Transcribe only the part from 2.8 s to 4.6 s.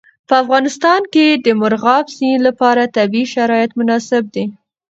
طبیعي شرایط مناسب دي.